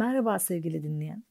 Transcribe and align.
Merhaba 0.00 0.38
sevgili 0.38 0.82
dinleyen. 0.82 1.24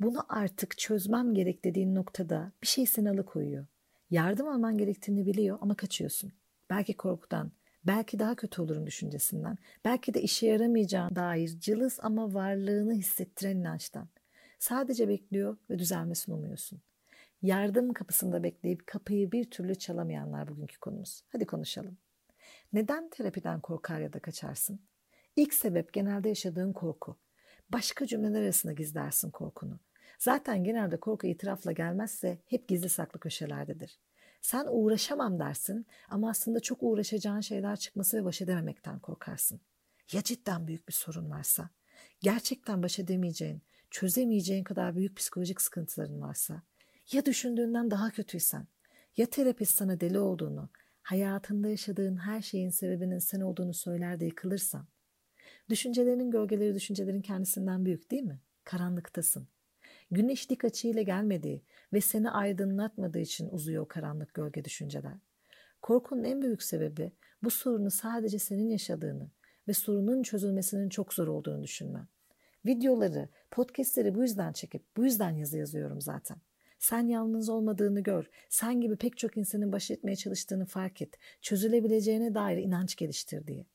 Bunu 0.00 0.24
artık 0.28 0.78
çözmem 0.78 1.34
gerek 1.34 1.64
dediğin 1.64 1.94
noktada 1.94 2.52
bir 2.62 2.66
şey 2.66 2.86
seni 2.86 3.10
alıkoyuyor. 3.10 3.66
Yardım 4.10 4.48
alman 4.48 4.78
gerektiğini 4.78 5.26
biliyor 5.26 5.58
ama 5.60 5.74
kaçıyorsun. 5.74 6.32
Belki 6.70 6.96
korkudan, 6.96 7.52
belki 7.84 8.18
daha 8.18 8.34
kötü 8.34 8.62
olurum 8.62 8.86
düşüncesinden, 8.86 9.58
belki 9.84 10.14
de 10.14 10.22
işe 10.22 10.46
yaramayacağına 10.46 11.16
dair 11.16 11.60
cılız 11.60 11.98
ama 12.02 12.34
varlığını 12.34 12.94
hissettiren 12.94 13.56
inançtan. 13.56 14.08
Sadece 14.58 15.08
bekliyor 15.08 15.56
ve 15.70 15.78
düzelmesini 15.78 16.34
umuyorsun. 16.34 16.80
Yardım 17.42 17.92
kapısında 17.92 18.42
bekleyip 18.42 18.86
kapıyı 18.86 19.32
bir 19.32 19.50
türlü 19.50 19.74
çalamayanlar 19.74 20.48
bugünkü 20.48 20.78
konumuz. 20.78 21.22
Hadi 21.28 21.46
konuşalım. 21.46 21.96
Neden 22.72 23.08
terapiden 23.08 23.60
korkar 23.60 24.00
ya 24.00 24.12
da 24.12 24.18
kaçarsın? 24.18 24.80
İlk 25.36 25.54
sebep 25.54 25.92
genelde 25.92 26.28
yaşadığın 26.28 26.72
korku. 26.72 27.16
Başka 27.72 28.06
cümleler 28.06 28.42
arasında 28.42 28.72
gizlersin 28.72 29.30
korkunu. 29.30 29.78
Zaten 30.18 30.64
genelde 30.64 31.00
korku 31.00 31.26
itirafla 31.26 31.72
gelmezse 31.72 32.38
hep 32.46 32.68
gizli 32.68 32.88
saklı 32.88 33.20
köşelerdedir. 33.20 33.98
Sen 34.40 34.66
uğraşamam 34.70 35.38
dersin 35.38 35.86
ama 36.08 36.30
aslında 36.30 36.60
çok 36.60 36.78
uğraşacağın 36.80 37.40
şeyler 37.40 37.76
çıkması 37.76 38.16
ve 38.16 38.24
baş 38.24 38.42
edememekten 38.42 38.98
korkarsın. 38.98 39.60
Ya 40.12 40.22
cidden 40.22 40.66
büyük 40.66 40.88
bir 40.88 40.92
sorun 40.92 41.30
varsa? 41.30 41.70
Gerçekten 42.20 42.82
baş 42.82 42.98
edemeyeceğin, 42.98 43.62
çözemeyeceğin 43.90 44.64
kadar 44.64 44.96
büyük 44.96 45.16
psikolojik 45.16 45.60
sıkıntıların 45.60 46.20
varsa? 46.20 46.62
Ya 47.12 47.26
düşündüğünden 47.26 47.90
daha 47.90 48.10
kötüysen? 48.10 48.66
Ya 49.16 49.26
terapist 49.26 49.78
sana 49.78 50.00
deli 50.00 50.18
olduğunu, 50.18 50.68
hayatında 51.02 51.68
yaşadığın 51.68 52.16
her 52.16 52.42
şeyin 52.42 52.70
sebebinin 52.70 53.18
sen 53.18 53.40
olduğunu 53.40 53.74
söyler 53.74 54.20
de 54.20 54.24
yıkılırsan? 54.24 54.86
Düşüncelerinin 55.70 56.30
gölgeleri 56.30 56.74
düşüncelerin 56.74 57.22
kendisinden 57.22 57.84
büyük 57.84 58.10
değil 58.10 58.22
mi? 58.22 58.40
Karanlıktasın. 58.64 59.48
Güneş 60.10 60.50
dik 60.50 60.64
açıyla 60.64 61.02
gelmediği 61.02 61.62
ve 61.92 62.00
seni 62.00 62.30
aydınlatmadığı 62.30 63.18
için 63.18 63.48
uzuyor 63.50 63.82
o 63.82 63.88
karanlık 63.88 64.34
gölge 64.34 64.64
düşünceler. 64.64 65.14
Korkunun 65.82 66.24
en 66.24 66.42
büyük 66.42 66.62
sebebi 66.62 67.12
bu 67.42 67.50
sorunu 67.50 67.90
sadece 67.90 68.38
senin 68.38 68.68
yaşadığını 68.68 69.30
ve 69.68 69.72
sorunun 69.72 70.22
çözülmesinin 70.22 70.88
çok 70.88 71.14
zor 71.14 71.28
olduğunu 71.28 71.62
düşünmen. 71.62 72.06
Videoları, 72.66 73.28
podcastleri 73.50 74.14
bu 74.14 74.22
yüzden 74.22 74.52
çekip 74.52 74.96
bu 74.96 75.04
yüzden 75.04 75.30
yazı 75.30 75.58
yazıyorum 75.58 76.00
zaten. 76.00 76.36
Sen 76.78 77.06
yalnız 77.06 77.48
olmadığını 77.48 78.00
gör. 78.00 78.30
Sen 78.48 78.80
gibi 78.80 78.96
pek 78.96 79.18
çok 79.18 79.36
insanın 79.36 79.72
baş 79.72 79.90
etmeye 79.90 80.16
çalıştığını 80.16 80.66
fark 80.66 81.02
et. 81.02 81.18
Çözülebileceğine 81.40 82.34
dair 82.34 82.58
inanç 82.58 82.96
geliştir 82.96 83.46
diye. 83.46 83.66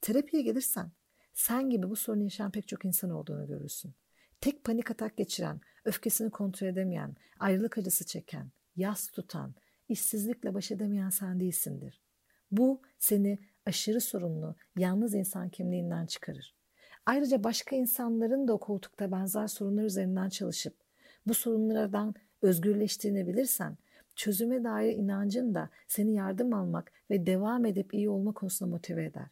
Terapiye 0.00 0.42
gelirsen 0.42 0.90
sen 1.34 1.70
gibi 1.70 1.90
bu 1.90 1.96
sorunu 1.96 2.22
yaşayan 2.22 2.50
pek 2.50 2.68
çok 2.68 2.84
insan 2.84 3.10
olduğunu 3.10 3.46
görürsün. 3.46 3.94
Tek 4.40 4.64
panik 4.64 4.90
atak 4.90 5.16
geçiren, 5.16 5.60
öfkesini 5.84 6.30
kontrol 6.30 6.68
edemeyen, 6.68 7.16
ayrılık 7.38 7.78
acısı 7.78 8.06
çeken, 8.06 8.50
yas 8.76 9.08
tutan, 9.08 9.54
işsizlikle 9.88 10.54
baş 10.54 10.70
edemeyen 10.70 11.10
sen 11.10 11.40
değilsindir. 11.40 12.00
Bu 12.50 12.82
seni 12.98 13.38
aşırı 13.66 14.00
sorumlu, 14.00 14.56
yalnız 14.76 15.14
insan 15.14 15.48
kimliğinden 15.48 16.06
çıkarır. 16.06 16.54
Ayrıca 17.06 17.44
başka 17.44 17.76
insanların 17.76 18.48
da 18.48 18.52
o 18.52 18.60
koltukta 18.60 19.12
benzer 19.12 19.46
sorunlar 19.46 19.84
üzerinden 19.84 20.28
çalışıp 20.28 20.74
bu 21.26 21.34
sorunlardan 21.34 22.14
özgürleştiğini 22.42 23.26
bilirsen 23.26 23.76
çözüme 24.16 24.64
dair 24.64 24.96
inancın 24.96 25.54
da 25.54 25.70
seni 25.88 26.14
yardım 26.14 26.54
almak 26.54 26.92
ve 27.10 27.26
devam 27.26 27.66
edip 27.66 27.94
iyi 27.94 28.10
olma 28.10 28.32
konusunda 28.32 28.70
motive 28.70 29.04
eder. 29.04 29.26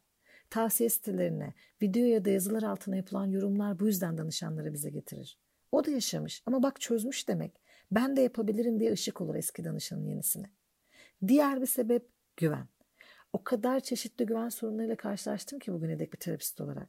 Tavsiye 0.53 0.91
sitelerine, 0.91 1.55
video 1.83 2.05
ya 2.05 2.25
da 2.25 2.31
yazılar 2.31 2.63
altına 2.63 2.97
yapılan 2.97 3.27
yorumlar 3.27 3.79
bu 3.79 3.87
yüzden 3.87 4.19
danışanları 4.19 4.73
bize 4.73 4.91
getirir. 4.91 5.39
O 5.73 5.85
da 5.85 5.91
yaşamış 5.91 6.43
ama 6.47 6.63
bak 6.63 6.81
çözmüş 6.81 7.29
demek. 7.29 7.61
Ben 7.91 8.17
de 8.17 8.21
yapabilirim 8.21 8.81
diye 8.81 8.93
ışık 8.93 9.21
olur 9.21 9.35
eski 9.35 9.65
danışanın 9.65 10.07
yenisine. 10.07 10.51
Diğer 11.27 11.61
bir 11.61 11.67
sebep 11.67 12.09
güven. 12.37 12.69
O 13.33 13.45
kadar 13.45 13.81
çeşitli 13.81 14.27
güven 14.27 14.49
sorunlarıyla 14.49 14.97
karşılaştım 14.97 15.59
ki 15.59 15.73
bugüne 15.73 15.99
dek 15.99 16.13
bir 16.13 16.19
terapist 16.19 16.61
olarak. 16.61 16.89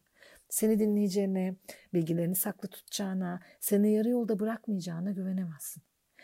Seni 0.50 0.80
dinleyeceğine, 0.80 1.56
bilgilerini 1.94 2.36
saklı 2.36 2.70
tutacağına, 2.70 3.42
seni 3.60 3.94
yarı 3.94 4.10
yolda 4.10 4.40
bırakmayacağına 4.40 5.12
güvenemezsin. 5.12 5.84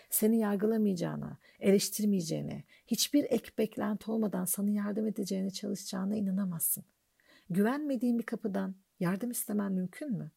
Seni 0.09 0.39
yargılamayacağına, 0.39 1.37
eleştirmeyeceğine, 1.59 2.63
hiçbir 2.87 3.23
ek 3.23 3.51
beklenti 3.57 4.11
olmadan 4.11 4.45
sana 4.45 4.69
yardım 4.69 5.07
edeceğine 5.07 5.49
çalışacağına 5.49 6.15
inanamazsın. 6.15 6.85
Güvenmediğin 7.49 8.19
bir 8.19 8.23
kapıdan 8.23 8.75
yardım 8.99 9.31
istemen 9.31 9.71
mümkün 9.71 10.11
mü? 10.17 10.31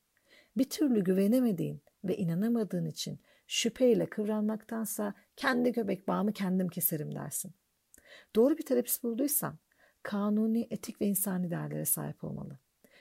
Bir 0.56 0.70
türlü 0.70 1.04
güvenemediğin 1.04 1.82
ve 2.04 2.16
inanamadığın 2.16 2.86
için 2.86 3.20
şüpheyle 3.46 4.06
kıvranmaktansa 4.06 5.14
kendi 5.36 5.72
göbek 5.72 6.08
bağımı 6.08 6.32
kendim 6.32 6.68
keserim 6.68 7.14
dersin. 7.14 7.52
Doğru 8.36 8.58
bir 8.58 8.62
terapist 8.62 9.02
bulduysan 9.02 9.58
kanuni, 10.02 10.66
etik 10.70 11.00
ve 11.00 11.06
insani 11.06 11.50
değerlere 11.50 11.84
sahip 11.84 12.24
olmalı. 12.24 12.58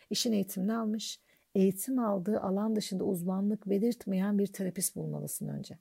İşin 0.10 0.32
eğitimini 0.32 0.74
almış, 0.74 1.22
eğitim 1.56 2.00
aldığı 2.00 2.40
alan 2.40 2.76
dışında 2.76 3.04
uzmanlık 3.04 3.70
belirtmeyen 3.70 4.40
bir 4.40 4.48
terapist 4.48 4.96
bulmalısın 4.96 5.48
önce. 5.48 5.78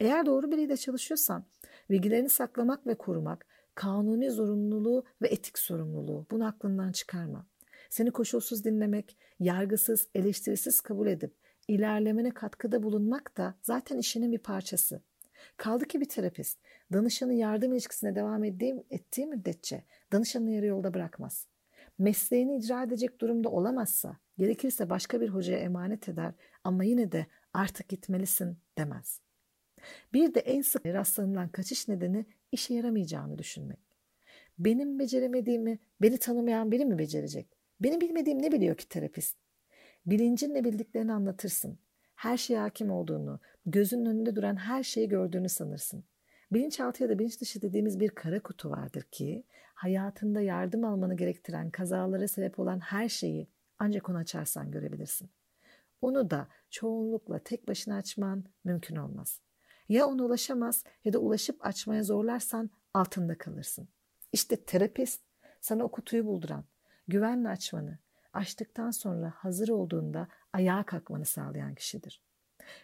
Eğer 0.00 0.26
doğru 0.26 0.50
biriyle 0.50 0.76
çalışıyorsan 0.76 1.44
bilgilerini 1.90 2.28
saklamak 2.28 2.86
ve 2.86 2.94
korumak 2.94 3.46
kanuni 3.74 4.30
zorunluluğu 4.30 5.04
ve 5.22 5.28
etik 5.28 5.58
sorumluluğu 5.58 6.26
bunu 6.30 6.46
aklından 6.46 6.92
çıkarma. 6.92 7.51
Seni 7.92 8.10
koşulsuz 8.10 8.64
dinlemek, 8.64 9.18
yargısız, 9.40 10.08
eleştirisiz 10.14 10.80
kabul 10.80 11.06
edip 11.06 11.34
ilerlemene 11.68 12.30
katkıda 12.30 12.82
bulunmak 12.82 13.36
da 13.36 13.54
zaten 13.62 13.98
işinin 13.98 14.32
bir 14.32 14.38
parçası. 14.38 15.02
Kaldı 15.56 15.84
ki 15.84 16.00
bir 16.00 16.08
terapist 16.08 16.58
danışanın 16.92 17.32
yardım 17.32 17.72
ilişkisine 17.72 18.14
devam 18.14 18.44
ettiği, 18.44 18.84
ettiği 18.90 19.26
müddetçe 19.26 19.84
danışanı 20.12 20.50
yarı 20.50 20.66
yolda 20.66 20.94
bırakmaz. 20.94 21.46
Mesleğini 21.98 22.56
icra 22.56 22.82
edecek 22.82 23.20
durumda 23.20 23.48
olamazsa 23.48 24.16
gerekirse 24.38 24.90
başka 24.90 25.20
bir 25.20 25.28
hocaya 25.28 25.58
emanet 25.58 26.08
eder 26.08 26.34
ama 26.64 26.84
yine 26.84 27.12
de 27.12 27.26
artık 27.52 27.88
gitmelisin 27.88 28.58
demez. 28.78 29.20
Bir 30.12 30.34
de 30.34 30.40
en 30.40 30.62
sık 30.62 30.86
rastlanılan 30.86 31.48
kaçış 31.48 31.88
nedeni 31.88 32.26
işe 32.52 32.74
yaramayacağını 32.74 33.38
düşünmek. 33.38 33.80
Benim 34.58 34.98
beceremediğimi 34.98 35.78
beni 36.02 36.18
tanımayan 36.18 36.70
biri 36.70 36.84
mi 36.84 36.98
becerecek? 36.98 37.51
Benim 37.82 38.00
bilmediğim 38.00 38.42
ne 38.42 38.52
biliyor 38.52 38.76
ki 38.76 38.88
terapist? 38.88 39.36
Bilincinle 40.06 40.64
bildiklerini 40.64 41.12
anlatırsın. 41.12 41.78
Her 42.14 42.36
şeye 42.36 42.58
hakim 42.58 42.90
olduğunu, 42.90 43.40
gözünün 43.66 44.06
önünde 44.06 44.36
duran 44.36 44.56
her 44.56 44.82
şeyi 44.82 45.08
gördüğünü 45.08 45.48
sanırsın. 45.48 46.04
Bilinçaltı 46.52 47.02
ya 47.02 47.08
da 47.08 47.18
bilinç 47.18 47.40
dışı 47.40 47.62
dediğimiz 47.62 48.00
bir 48.00 48.08
kara 48.08 48.42
kutu 48.42 48.70
vardır 48.70 49.02
ki 49.02 49.44
hayatında 49.74 50.40
yardım 50.40 50.84
almanı 50.84 51.16
gerektiren 51.16 51.70
kazalara 51.70 52.28
sebep 52.28 52.58
olan 52.58 52.80
her 52.80 53.08
şeyi 53.08 53.48
ancak 53.78 54.08
onu 54.08 54.16
açarsan 54.16 54.70
görebilirsin. 54.70 55.30
Onu 56.00 56.30
da 56.30 56.48
çoğunlukla 56.70 57.38
tek 57.38 57.68
başına 57.68 57.96
açman 57.96 58.44
mümkün 58.64 58.96
olmaz. 58.96 59.40
Ya 59.88 60.06
ona 60.06 60.24
ulaşamaz 60.24 60.84
ya 61.04 61.12
da 61.12 61.18
ulaşıp 61.18 61.66
açmaya 61.66 62.02
zorlarsan 62.02 62.70
altında 62.94 63.38
kalırsın. 63.38 63.88
İşte 64.32 64.56
terapist 64.56 65.22
sana 65.60 65.84
o 65.84 65.90
kutuyu 65.90 66.26
bulduran, 66.26 66.64
güvenle 67.12 67.48
açmanı, 67.48 67.98
açtıktan 68.32 68.90
sonra 68.90 69.32
hazır 69.36 69.68
olduğunda 69.68 70.28
ayağa 70.52 70.82
kalkmanı 70.82 71.24
sağlayan 71.24 71.74
kişidir. 71.74 72.22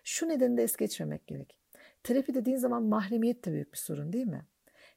Şu 0.04 0.28
nedeni 0.28 0.56
de 0.56 0.62
es 0.62 0.76
geçmemek 0.76 1.26
gerek. 1.26 1.58
Terapi 2.02 2.34
dediğin 2.34 2.56
zaman 2.56 2.82
mahremiyet 2.82 3.44
de 3.44 3.52
büyük 3.52 3.72
bir 3.72 3.78
sorun 3.78 4.12
değil 4.12 4.26
mi? 4.26 4.46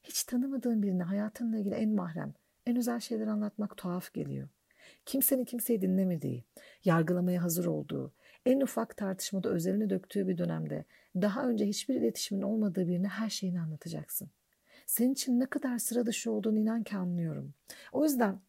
Hiç 0.03 0.23
tanımadığın 0.23 0.83
birine 0.83 1.03
hayatınla 1.03 1.57
ilgili 1.57 1.75
en 1.75 1.95
mahrem, 1.95 2.33
en 2.65 2.77
özel 2.77 2.99
şeyler 2.99 3.27
anlatmak 3.27 3.77
tuhaf 3.77 4.13
geliyor. 4.13 4.49
Kimsenin 5.05 5.45
kimseyi 5.45 5.81
dinlemediği, 5.81 6.43
yargılamaya 6.85 7.43
hazır 7.43 7.65
olduğu, 7.65 8.13
en 8.45 8.61
ufak 8.61 8.97
tartışmada 8.97 9.49
özelini 9.49 9.89
döktüğü 9.89 10.27
bir 10.27 10.37
dönemde 10.37 10.85
daha 11.15 11.47
önce 11.47 11.65
hiçbir 11.65 11.95
iletişimin 11.95 12.41
olmadığı 12.41 12.87
birine 12.87 13.07
her 13.07 13.29
şeyini 13.29 13.61
anlatacaksın. 13.61 14.29
Senin 14.85 15.13
için 15.13 15.39
ne 15.39 15.45
kadar 15.45 15.77
sıra 15.77 16.05
dışı 16.05 16.31
olduğunu 16.31 16.59
inan 16.59 16.83
ki 16.83 16.97
anlıyorum. 16.97 17.53
O 17.91 18.03
yüzden 18.03 18.39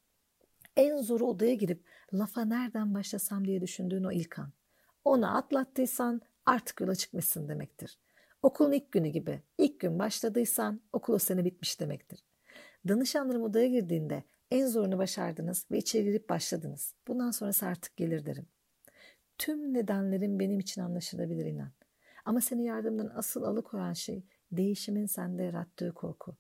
en 0.77 0.97
zoru 0.97 1.27
odaya 1.27 1.55
girip 1.55 1.85
lafa 2.13 2.45
nereden 2.45 2.95
başlasam 2.95 3.45
diye 3.45 3.61
düşündüğün 3.61 4.05
o 4.05 4.13
ilk 4.13 4.39
an. 4.39 4.53
Onu 5.05 5.37
atlattıysan 5.37 6.21
artık 6.47 6.81
yola 6.81 6.95
çıkmışsın 6.95 7.49
demektir. 7.49 7.99
Okulun 8.43 8.73
ilk 8.73 8.93
günü 8.93 9.09
gibi. 9.09 9.43
İlk 9.59 9.81
gün 9.81 9.99
başladıysan 9.99 10.81
okul 10.93 11.15
o 11.15 11.19
sene 11.19 11.45
bitmiş 11.45 11.81
demektir. 11.81 12.25
Danışanlarım 12.89 13.43
odaya 13.43 13.67
girdiğinde 13.67 14.25
en 14.51 14.67
zorunu 14.67 14.99
başardınız 14.99 15.67
ve 15.71 15.79
içeri 15.79 16.05
girip 16.05 16.29
başladınız. 16.29 16.95
Bundan 17.09 17.31
sonrası 17.31 17.67
artık 17.67 17.97
gelir 17.97 18.27
derim. 18.27 18.47
Tüm 19.39 19.75
nedenlerin 19.75 20.41
benim 20.41 20.61
için 20.61 20.81
anlaşılabilir 20.81 21.47
inan. 21.47 21.73
Ama 22.25 22.41
seni 22.41 22.65
yardımdan 22.65 23.13
asıl 23.15 23.43
alıkoyan 23.43 23.93
şey 23.93 24.25
değişimin 24.53 25.07
sende 25.07 25.43
yarattığı 25.43 25.95
korku. 25.95 26.37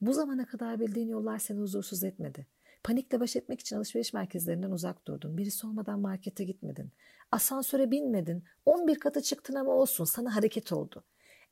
Bu 0.00 0.12
zamana 0.12 0.46
kadar 0.46 0.80
bildiğin 0.80 1.08
yollar 1.08 1.38
seni 1.38 1.58
huzursuz 1.58 2.04
etmedi. 2.04 2.46
Panikle 2.88 3.20
baş 3.20 3.36
etmek 3.36 3.60
için 3.60 3.76
alışveriş 3.76 4.12
merkezlerinden 4.12 4.70
uzak 4.70 5.06
durdun. 5.06 5.38
Birisi 5.38 5.66
olmadan 5.66 6.00
markete 6.00 6.44
gitmedin. 6.44 6.92
Asansöre 7.32 7.90
binmedin. 7.90 8.44
11 8.66 8.98
kata 8.98 9.20
çıktın 9.20 9.54
ama 9.54 9.72
olsun 9.72 10.04
sana 10.04 10.36
hareket 10.36 10.72
oldu. 10.72 11.04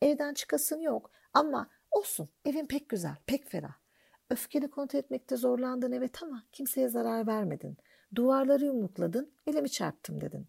Evden 0.03 0.35
çıkasın 0.35 0.81
yok 0.81 1.11
ama 1.33 1.71
olsun 1.91 2.29
evin 2.45 2.67
pek 2.67 2.89
güzel, 2.89 3.17
pek 3.27 3.49
ferah. 3.49 3.75
Öfkeni 4.31 4.71
kontrol 4.71 4.99
etmekte 4.99 5.37
zorlandın 5.37 5.93
evet 5.93 6.23
ama 6.23 6.45
kimseye 6.53 6.89
zarar 6.89 7.27
vermedin. 7.27 7.77
Duvarları 8.15 8.65
yumrukladın, 8.65 9.33
elimi 9.47 9.71
çarptım 9.71 10.21
dedin. 10.21 10.47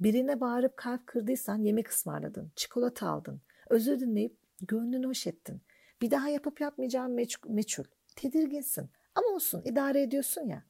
Birine 0.00 0.40
bağırıp 0.40 0.76
kalp 0.76 1.06
kırdıysan 1.06 1.62
yemek 1.62 1.88
ısmarladın, 1.88 2.52
çikolata 2.56 3.08
aldın. 3.08 3.40
Özür 3.70 4.00
dinleyip 4.00 4.36
gönlünü 4.60 5.06
hoş 5.06 5.26
ettin. 5.26 5.62
Bir 6.02 6.10
daha 6.10 6.28
yapıp 6.28 6.60
yapmayacağın 6.60 7.18
meç- 7.18 7.48
meçhul. 7.48 7.84
Tedirginsin 8.16 8.90
ama 9.14 9.28
olsun 9.28 9.62
idare 9.64 10.02
ediyorsun 10.02 10.42
ya. 10.42 10.64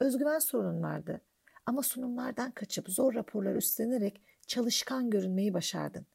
Özgüven 0.00 0.38
sorunun 0.38 0.82
vardı 0.82 1.20
ama 1.66 1.82
sunumlardan 1.82 2.50
kaçıp 2.50 2.88
zor 2.88 3.14
raporlar 3.14 3.54
üstlenerek 3.54 4.22
çalışkan 4.46 5.10
görünmeyi 5.10 5.54
başardın. 5.54 6.06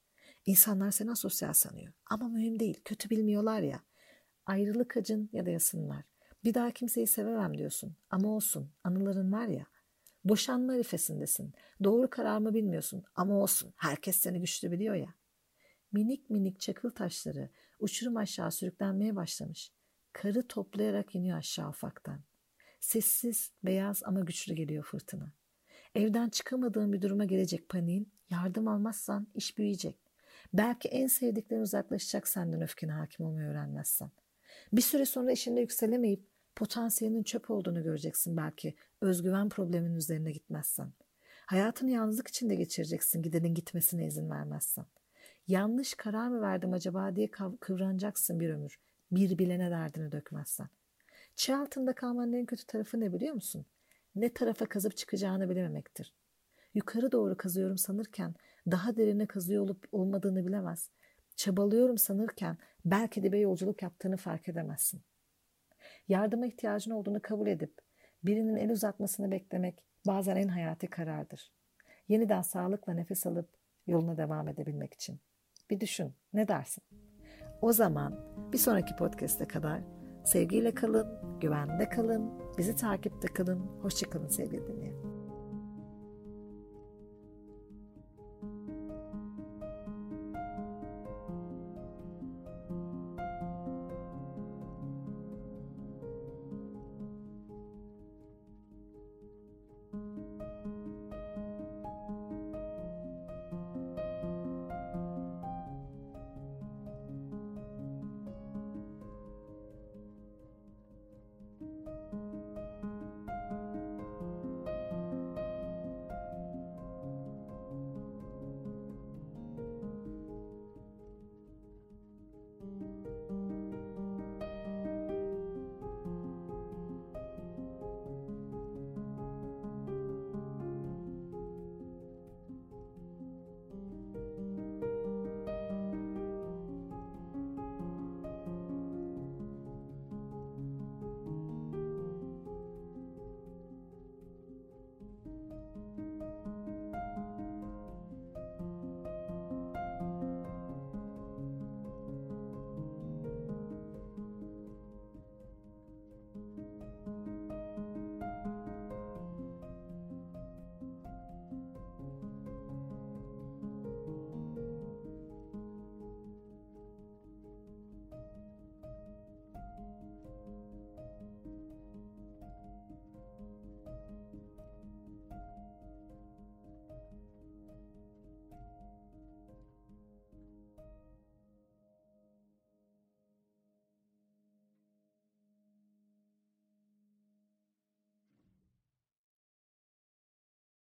İnsanlar 0.45 0.91
seni 0.91 1.11
asosyal 1.11 1.53
sanıyor 1.53 1.93
ama 2.05 2.27
mühim 2.27 2.59
değil 2.59 2.81
kötü 2.85 3.09
bilmiyorlar 3.09 3.61
ya. 3.61 3.79
Ayrılık 4.45 4.97
acın 4.97 5.29
ya 5.33 5.45
da 5.45 5.49
yasın 5.49 5.89
var. 5.89 6.03
Bir 6.43 6.53
daha 6.53 6.71
kimseyi 6.71 7.07
sevemem 7.07 7.57
diyorsun 7.57 7.95
ama 8.09 8.35
olsun 8.35 8.71
anıların 8.83 9.31
var 9.31 9.47
ya. 9.47 9.65
Boşanma 10.23 10.73
arifesindesin. 10.73 11.53
Doğru 11.83 12.09
karar 12.09 12.37
mı 12.37 12.53
bilmiyorsun 12.53 13.03
ama 13.15 13.35
olsun 13.35 13.73
herkes 13.77 14.15
seni 14.15 14.39
güçlü 14.39 14.71
biliyor 14.71 14.95
ya. 14.95 15.13
Minik 15.91 16.29
minik 16.29 16.59
çakıl 16.59 16.89
taşları 16.89 17.49
uçurum 17.79 18.17
aşağı 18.17 18.51
sürüklenmeye 18.51 19.15
başlamış. 19.15 19.71
Karı 20.13 20.47
toplayarak 20.47 21.15
iniyor 21.15 21.37
aşağı 21.37 21.69
ufaktan. 21.69 22.19
Sessiz, 22.79 23.51
beyaz 23.63 24.03
ama 24.03 24.19
güçlü 24.19 24.53
geliyor 24.53 24.83
fırtına. 24.83 25.31
Evden 25.95 26.29
çıkamadığın 26.29 26.93
bir 26.93 27.01
duruma 27.01 27.25
gelecek 27.25 27.69
paniğin, 27.69 28.11
yardım 28.29 28.67
almazsan 28.67 29.27
iş 29.35 29.57
büyüyecek. 29.57 29.97
Belki 30.53 30.87
en 30.87 31.07
sevdiklerin 31.07 31.61
uzaklaşacak 31.61 32.27
senden 32.27 32.61
öfkene 32.61 32.91
hakim 32.91 33.25
olmayı 33.25 33.47
öğrenmezsen. 33.47 34.11
Bir 34.73 34.81
süre 34.81 35.05
sonra 35.05 35.31
işinde 35.31 35.59
yükselemeyip 35.59 36.27
potansiyelinin 36.55 37.23
çöp 37.23 37.49
olduğunu 37.51 37.83
göreceksin 37.83 38.37
belki 38.37 38.75
özgüven 39.01 39.49
probleminin 39.49 39.95
üzerine 39.95 40.31
gitmezsen. 40.31 40.93
Hayatını 41.45 41.91
yalnızlık 41.91 42.27
içinde 42.27 42.55
geçireceksin 42.55 43.21
gidenin 43.21 43.53
gitmesine 43.53 44.05
izin 44.07 44.29
vermezsen. 44.29 44.85
Yanlış 45.47 45.93
karar 45.93 46.27
mı 46.27 46.41
verdim 46.41 46.73
acaba 46.73 47.15
diye 47.15 47.31
kıvranacaksın 47.59 48.39
bir 48.39 48.49
ömür. 48.49 48.79
Bir 49.13 49.37
bilene 49.37 49.71
derdini 49.71 50.11
dökmezsen. 50.11 50.67
Çığ 51.35 51.57
altında 51.57 51.95
kalmanın 51.95 52.33
en 52.33 52.45
kötü 52.45 52.65
tarafı 52.65 52.99
ne 52.99 53.13
biliyor 53.13 53.33
musun? 53.33 53.65
Ne 54.15 54.33
tarafa 54.33 54.65
kazıp 54.65 54.97
çıkacağını 54.97 55.49
bilememektir. 55.49 56.13
Yukarı 56.73 57.11
doğru 57.11 57.37
kazıyorum 57.37 57.77
sanırken 57.77 58.35
daha 58.71 58.95
derine 58.95 59.25
kazıyor 59.25 59.63
olup 59.63 59.87
olmadığını 59.91 60.45
bilemez. 60.45 60.89
Çabalıyorum 61.35 61.97
sanırken 61.97 62.57
belki 62.85 63.23
bir 63.23 63.39
yolculuk 63.39 63.81
yaptığını 63.81 64.17
fark 64.17 64.49
edemezsin. 64.49 65.01
Yardıma 66.07 66.45
ihtiyacın 66.45 66.91
olduğunu 66.91 67.21
kabul 67.21 67.47
edip 67.47 67.73
birinin 68.23 68.55
el 68.55 68.71
uzatmasını 68.71 69.31
beklemek 69.31 69.83
bazen 70.07 70.35
en 70.35 70.47
hayati 70.47 70.87
karardır. 70.87 71.51
Yeniden 72.07 72.41
sağlıkla 72.41 72.93
nefes 72.93 73.25
alıp 73.25 73.49
yoluna 73.87 74.17
devam 74.17 74.47
edebilmek 74.47 74.93
için. 74.93 75.19
Bir 75.69 75.79
düşün, 75.79 76.13
ne 76.33 76.47
dersin? 76.47 76.83
O 77.63 77.73
zaman 77.73 78.13
bir 78.53 78.57
sonraki 78.57 78.95
podcast'e 78.95 79.45
kadar 79.45 79.81
sevgiyle 80.25 80.73
kalın, 80.73 81.07
güvende 81.41 81.89
kalın, 81.89 82.31
bizi 82.57 82.75
takipte 82.75 83.27
kalın. 83.27 83.59
Hoşçakalın 83.81 84.27
sevgili 84.27 84.67
dinleyen. 84.67 85.12